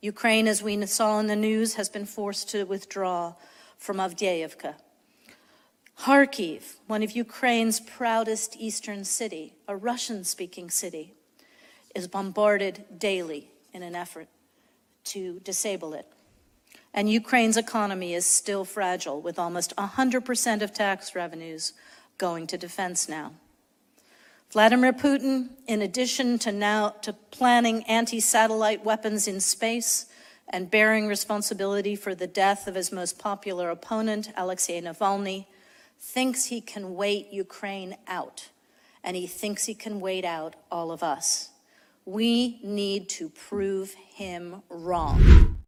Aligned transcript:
Ukraine, 0.00 0.46
as 0.46 0.62
we 0.62 0.84
saw 0.86 1.18
in 1.18 1.26
the 1.26 1.34
news, 1.34 1.74
has 1.74 1.88
been 1.88 2.06
forced 2.06 2.48
to 2.50 2.64
withdraw 2.64 3.34
from 3.76 3.96
Avdiivka. 3.96 4.74
Kharkiv, 6.00 6.76
one 6.86 7.02
of 7.02 7.12
Ukraine's 7.12 7.80
proudest 7.80 8.54
eastern 8.56 9.04
city, 9.04 9.54
a 9.66 9.76
Russian-speaking 9.76 10.70
city, 10.70 11.14
is 11.96 12.06
bombarded 12.06 12.84
daily 12.96 13.50
in 13.72 13.82
an 13.82 13.96
effort 13.96 14.28
to 15.04 15.40
disable 15.40 15.94
it. 15.94 16.06
And 16.94 17.10
Ukraine's 17.10 17.56
economy 17.56 18.14
is 18.14 18.24
still 18.24 18.64
fragile, 18.64 19.20
with 19.20 19.36
almost 19.36 19.74
100% 19.76 20.62
of 20.62 20.72
tax 20.72 21.16
revenues 21.16 21.72
going 22.18 22.46
to 22.46 22.56
defense 22.56 23.08
now. 23.08 23.32
Vladimir 24.50 24.94
Putin, 24.94 25.50
in 25.66 25.82
addition 25.82 26.38
to 26.38 26.50
now 26.50 26.88
to 27.02 27.12
planning 27.12 27.82
anti-satellite 27.84 28.82
weapons 28.82 29.28
in 29.28 29.40
space 29.40 30.06
and 30.48 30.70
bearing 30.70 31.06
responsibility 31.06 31.94
for 31.94 32.14
the 32.14 32.26
death 32.26 32.66
of 32.66 32.74
his 32.74 32.90
most 32.90 33.18
popular 33.18 33.68
opponent, 33.68 34.32
Alexei 34.38 34.80
Navalny, 34.80 35.44
thinks 36.00 36.46
he 36.46 36.62
can 36.62 36.94
wait 36.94 37.30
Ukraine 37.30 37.98
out, 38.06 38.48
and 39.04 39.16
he 39.16 39.26
thinks 39.26 39.66
he 39.66 39.74
can 39.74 40.00
wait 40.00 40.24
out 40.24 40.56
all 40.70 40.90
of 40.90 41.02
us. 41.02 41.50
We 42.06 42.58
need 42.64 43.10
to 43.10 43.28
prove 43.28 43.92
him 43.92 44.62
wrong. 44.70 45.58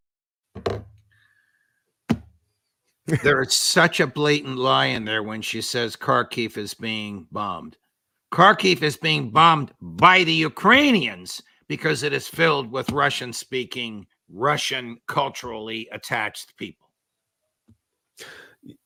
there 3.05 3.43
is 3.43 3.53
such 3.53 3.99
a 3.99 4.07
blatant 4.07 4.57
lie 4.57 4.87
in 4.87 5.05
there 5.05 5.21
when 5.21 5.43
she 5.43 5.61
says 5.61 5.95
Kharkiv 5.95 6.57
is 6.57 6.73
being 6.73 7.27
bombed. 7.31 7.77
Kharkiv 8.31 8.81
is 8.81 8.95
being 8.95 9.29
bombed 9.29 9.73
by 9.81 10.23
the 10.23 10.33
Ukrainians 10.33 11.41
because 11.67 12.01
it 12.01 12.13
is 12.13 12.27
filled 12.27 12.71
with 12.71 12.89
Russian 12.91 13.33
speaking, 13.33 14.07
Russian 14.29 14.97
culturally 15.07 15.89
attached 15.91 16.55
people. 16.55 16.89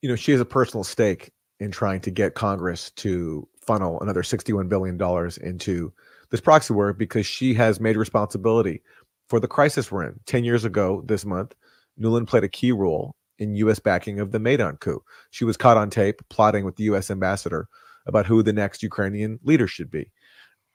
You 0.01 0.09
know, 0.09 0.15
she 0.15 0.31
has 0.31 0.41
a 0.41 0.45
personal 0.45 0.83
stake 0.83 1.31
in 1.59 1.69
trying 1.69 2.01
to 2.01 2.11
get 2.11 2.33
Congress 2.33 2.89
to 2.91 3.47
funnel 3.65 3.99
another 4.01 4.23
$61 4.23 4.67
billion 4.67 4.99
into 5.41 5.93
this 6.31 6.41
proxy 6.41 6.73
war 6.73 6.93
because 6.93 7.25
she 7.25 7.53
has 7.53 7.79
made 7.79 7.97
responsibility 7.97 8.81
for 9.29 9.39
the 9.39 9.47
crisis 9.47 9.91
we're 9.91 10.05
in. 10.05 10.19
10 10.25 10.43
years 10.43 10.65
ago 10.65 11.03
this 11.05 11.23
month, 11.23 11.53
Nuland 11.99 12.27
played 12.27 12.43
a 12.43 12.49
key 12.49 12.71
role 12.71 13.15
in 13.37 13.55
U.S. 13.55 13.79
backing 13.79 14.19
of 14.19 14.31
the 14.31 14.39
Maidan 14.39 14.77
coup. 14.77 15.03
She 15.29 15.45
was 15.45 15.57
caught 15.57 15.77
on 15.77 15.89
tape 15.89 16.21
plotting 16.29 16.65
with 16.65 16.77
the 16.77 16.85
U.S. 16.85 17.11
ambassador 17.11 17.67
about 18.05 18.25
who 18.25 18.43
the 18.43 18.53
next 18.53 18.83
Ukrainian 18.83 19.39
leader 19.43 19.67
should 19.67 19.89
be 19.89 20.11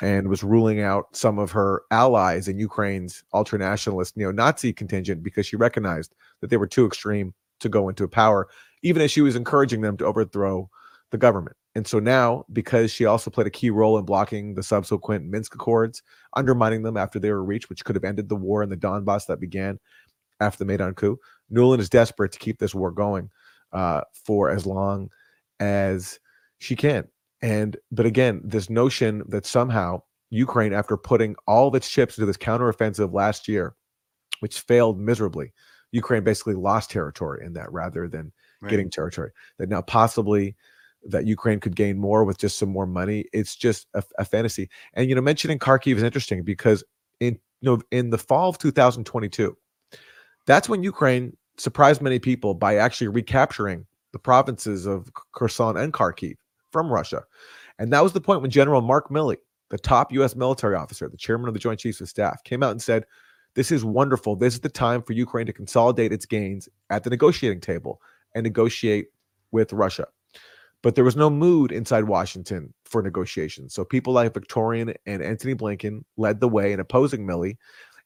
and 0.02 0.28
was 0.28 0.42
ruling 0.42 0.80
out 0.80 1.14
some 1.14 1.38
of 1.38 1.50
her 1.50 1.82
allies 1.90 2.48
in 2.48 2.58
Ukraine's 2.58 3.22
ultranationalist 3.34 4.16
neo 4.16 4.32
Nazi 4.32 4.72
contingent 4.72 5.22
because 5.22 5.46
she 5.46 5.56
recognized 5.56 6.14
that 6.40 6.48
they 6.50 6.56
were 6.56 6.66
too 6.66 6.86
extreme 6.86 7.34
to 7.60 7.68
go 7.68 7.88
into 7.88 8.08
power, 8.08 8.48
even 8.82 9.02
as 9.02 9.10
she 9.10 9.20
was 9.20 9.36
encouraging 9.36 9.82
them 9.82 9.96
to 9.98 10.06
overthrow 10.06 10.70
the 11.10 11.18
government. 11.18 11.56
And 11.74 11.86
so 11.86 12.00
now, 12.00 12.44
because 12.52 12.90
she 12.90 13.04
also 13.04 13.30
played 13.30 13.46
a 13.46 13.50
key 13.50 13.70
role 13.70 13.98
in 13.98 14.04
blocking 14.04 14.54
the 14.54 14.62
subsequent 14.62 15.26
Minsk 15.26 15.54
Accords, 15.54 16.02
undermining 16.34 16.82
them 16.82 16.96
after 16.96 17.18
they 17.18 17.30
were 17.30 17.44
reached, 17.44 17.68
which 17.68 17.84
could 17.84 17.94
have 17.94 18.04
ended 18.04 18.28
the 18.28 18.36
war 18.36 18.62
in 18.62 18.70
the 18.70 18.76
Donbass 18.76 19.26
that 19.26 19.38
began 19.38 19.78
after 20.40 20.58
the 20.58 20.64
Maidan 20.64 20.94
coup, 20.94 21.18
Nuland 21.52 21.80
is 21.80 21.90
desperate 21.90 22.32
to 22.32 22.38
keep 22.38 22.58
this 22.58 22.74
war 22.74 22.90
going 22.90 23.30
uh, 23.72 24.00
for 24.24 24.50
as 24.50 24.66
long 24.66 25.10
as 25.60 26.18
she 26.58 26.74
can. 26.74 27.06
And 27.42 27.76
but 27.90 28.06
again, 28.06 28.40
this 28.44 28.68
notion 28.68 29.22
that 29.28 29.46
somehow 29.46 30.02
Ukraine, 30.30 30.72
after 30.72 30.96
putting 30.96 31.36
all 31.46 31.68
of 31.68 31.74
its 31.74 31.88
chips 31.88 32.16
into 32.18 32.26
this 32.26 32.36
counteroffensive 32.36 33.12
last 33.12 33.48
year, 33.48 33.74
which 34.40 34.60
failed 34.60 34.98
miserably, 34.98 35.52
Ukraine 35.92 36.22
basically 36.22 36.54
lost 36.54 36.90
territory 36.90 37.44
in 37.44 37.54
that 37.54 37.72
rather 37.72 38.08
than 38.08 38.32
right. 38.60 38.70
getting 38.70 38.90
territory. 38.90 39.30
That 39.58 39.68
now 39.68 39.82
possibly 39.82 40.56
that 41.04 41.26
Ukraine 41.26 41.60
could 41.60 41.76
gain 41.76 41.98
more 41.98 42.24
with 42.24 42.38
just 42.38 42.58
some 42.58 42.68
more 42.68 42.86
money. 42.86 43.24
It's 43.32 43.56
just 43.56 43.88
a, 43.94 44.02
a 44.18 44.24
fantasy. 44.24 44.68
And 44.94 45.08
you 45.08 45.14
know, 45.14 45.22
mentioning 45.22 45.58
Kharkiv 45.58 45.96
is 45.96 46.02
interesting 46.02 46.42
because 46.42 46.84
in 47.20 47.38
you 47.60 47.70
know 47.70 47.80
in 47.90 48.10
the 48.10 48.18
fall 48.18 48.50
of 48.50 48.58
2022, 48.58 49.56
that's 50.46 50.68
when 50.68 50.82
Ukraine 50.82 51.36
surprised 51.56 52.02
many 52.02 52.18
people 52.18 52.54
by 52.54 52.76
actually 52.76 53.08
recapturing 53.08 53.86
the 54.12 54.18
provinces 54.18 54.86
of 54.86 55.10
Kherson 55.32 55.76
and 55.76 55.92
Kharkiv 55.92 56.34
from 56.72 56.90
Russia. 56.90 57.22
And 57.78 57.92
that 57.92 58.02
was 58.02 58.12
the 58.12 58.20
point 58.20 58.42
when 58.42 58.50
General 58.50 58.80
Mark 58.80 59.08
Milley, 59.10 59.36
the 59.70 59.78
top 59.78 60.12
U.S. 60.12 60.36
military 60.36 60.76
officer, 60.76 61.08
the 61.08 61.16
chairman 61.16 61.48
of 61.48 61.54
the 61.54 61.60
Joint 61.60 61.80
Chiefs 61.80 62.00
of 62.00 62.08
Staff, 62.08 62.44
came 62.44 62.62
out 62.62 62.72
and 62.72 62.82
said, 62.82 63.04
This 63.54 63.70
is 63.72 63.84
wonderful. 63.84 64.36
This 64.36 64.54
is 64.54 64.60
the 64.60 64.68
time 64.68 65.02
for 65.02 65.12
Ukraine 65.12 65.46
to 65.46 65.52
consolidate 65.52 66.12
its 66.12 66.26
gains 66.26 66.68
at 66.90 67.04
the 67.04 67.10
negotiating 67.10 67.60
table 67.60 68.00
and 68.34 68.44
negotiate 68.44 69.06
with 69.52 69.72
Russia. 69.72 70.06
But 70.82 70.94
there 70.94 71.04
was 71.04 71.16
no 71.16 71.28
mood 71.28 71.72
inside 71.72 72.04
Washington 72.04 72.72
for 72.84 73.02
negotiations. 73.02 73.74
So 73.74 73.84
people 73.84 74.14
like 74.14 74.32
Victorian 74.32 74.94
and 75.06 75.22
Antony 75.22 75.54
Blinken 75.54 76.04
led 76.16 76.40
the 76.40 76.48
way 76.48 76.72
in 76.72 76.80
opposing 76.80 77.26
Milley. 77.26 77.56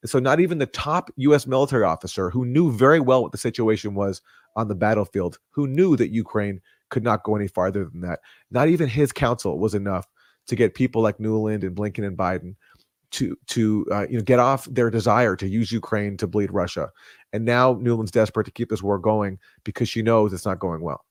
And 0.05 0.11
so 0.11 0.19
not 0.19 0.39
even 0.39 0.59
the 0.59 0.67
top 0.67 1.11
U.S. 1.17 1.47
military 1.47 1.83
officer 1.83 2.29
who 2.29 2.45
knew 2.45 2.71
very 2.71 3.01
well 3.01 3.23
what 3.23 3.33
the 3.33 3.39
situation 3.39 3.95
was 3.95 4.21
on 4.55 4.69
the 4.69 4.75
battlefield, 4.75 5.39
who 5.51 5.67
knew 5.67 5.97
that 5.97 6.11
Ukraine 6.11 6.61
could 6.91 7.03
not 7.03 7.25
go 7.25 7.37
any 7.37 7.49
farther 7.49 7.87
than 7.87 8.03
that. 8.03 8.21
Not 8.51 8.69
even 8.69 8.87
his 8.87 9.13
counsel 9.13 9.59
was 9.59 9.75
enough 9.75 10.07
to 10.49 10.57
get 10.57 10.75
people 10.75 11.01
like 11.01 11.17
Nuland 11.17 11.63
and 11.63 11.75
Blinken 11.75 12.07
and 12.07 12.19
Biden 12.19 12.55
to 13.13 13.35
to 13.47 13.87
uh, 13.91 14.07
you 14.07 14.19
know 14.19 14.23
get 14.23 14.41
off 14.41 14.67
their 14.67 14.91
desire 14.91 15.37
to 15.37 15.49
use 15.49 15.73
Ukraine 15.73 16.19
to 16.19 16.27
bleed 16.27 16.53
Russia. 16.53 16.91
And 17.33 17.47
now 17.47 17.73
Nuland's 17.77 18.11
desperate 18.11 18.45
to 18.45 18.51
keep 18.51 18.69
this 18.69 18.83
war 18.83 18.99
going 18.99 19.39
because 19.65 19.89
she 19.89 20.03
knows 20.03 20.35
it's 20.35 20.45
not 20.45 20.59
going 20.59 20.83
well. 20.83 21.03